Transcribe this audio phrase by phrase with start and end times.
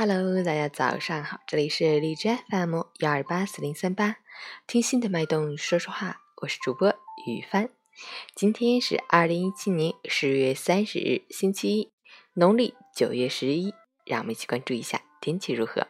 [0.00, 4.18] Hello，大家早上好，这里是荔枝 FM 幺二八四零三八，
[4.64, 6.90] 听心的脉动说说话，我是主播
[7.26, 7.68] 雨帆。
[8.32, 11.92] 今天是二零一七年十月三十日，星期一，
[12.34, 13.74] 农历九月十一。
[14.06, 15.88] 让我们一起关注一下天气如何。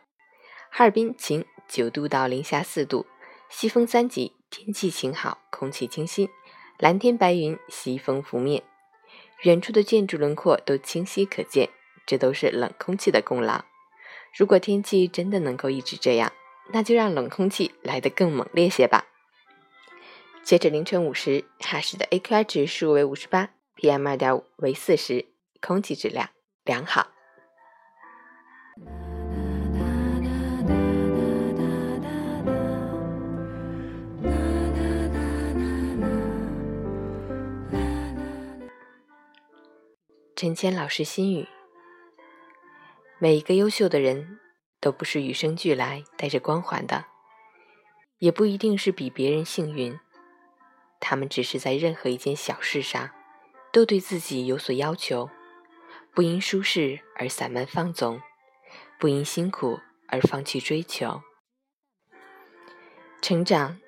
[0.71, 3.05] 哈尔滨晴，九度到零下四度，
[3.51, 6.31] 西风三级，天气晴好，空气清新，
[6.79, 8.63] 蓝天白云，西风拂面，
[9.43, 11.69] 远处的建筑轮廓都清晰可见，
[12.07, 13.67] 这都是冷空气的功劳。
[14.39, 16.33] 如果天气真的能够一直这样，
[16.73, 19.05] 那就让冷空气来得更猛烈些吧。
[20.45, 25.27] 截止凌晨五时，哈市的 AQI 指数为五十八，PM 二点五为四十，
[25.61, 26.31] 空气质量
[26.65, 27.09] 良好。
[40.37, 41.49] 陈谦老师心语：
[43.21, 44.39] 每一个优秀的人
[44.81, 47.07] 都不是与生俱来带着光环的，
[48.19, 49.99] 也不一定是比别人幸运。
[51.01, 53.11] 他们只是在任何一件小事上，
[53.73, 55.31] 都对自己有所要求，
[56.15, 58.23] 不因舒适而散漫放纵，
[59.01, 61.23] 不因辛苦而放弃追求。
[63.21, 63.81] 成长，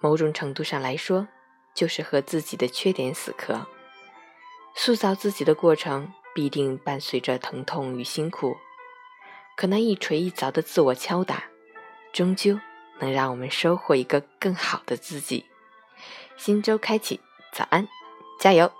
[0.00, 1.26] 某种程度上来说，
[1.74, 3.66] 就是和自己的缺点死磕。
[4.76, 8.56] 塑造自己的过程必定伴随着疼痛与辛苦，
[9.58, 11.42] 可那一锤一凿的自我敲打，
[12.12, 12.60] 终究
[13.00, 15.46] 能让我们收获一个更好的自己。
[16.36, 17.18] 新周开启，
[17.52, 17.88] 早安，
[18.38, 18.70] 加油！